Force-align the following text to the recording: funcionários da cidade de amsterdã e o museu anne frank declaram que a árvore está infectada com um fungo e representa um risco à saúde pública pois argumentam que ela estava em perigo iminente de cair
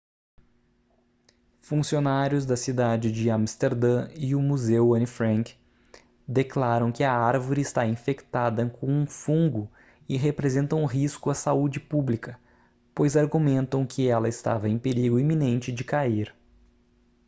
funcionários 1.61 2.43
da 2.43 2.57
cidade 2.57 3.11
de 3.11 3.29
amsterdã 3.29 4.09
e 4.15 4.33
o 4.33 4.41
museu 4.41 4.95
anne 4.95 5.05
frank 5.05 5.55
declaram 6.27 6.91
que 6.91 7.03
a 7.03 7.13
árvore 7.13 7.61
está 7.61 7.85
infectada 7.85 8.67
com 8.67 8.87
um 8.87 9.05
fungo 9.05 9.69
e 10.09 10.17
representa 10.17 10.75
um 10.75 10.85
risco 10.87 11.29
à 11.29 11.35
saúde 11.35 11.79
pública 11.79 12.39
pois 12.95 13.15
argumentam 13.15 13.85
que 13.85 14.07
ela 14.07 14.27
estava 14.27 14.67
em 14.67 14.79
perigo 14.79 15.19
iminente 15.19 15.71
de 15.71 15.83
cair 15.83 16.33